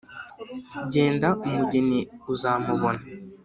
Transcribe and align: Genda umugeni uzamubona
Genda 0.93 1.29
umugeni 1.47 1.99
uzamubona 2.33 3.01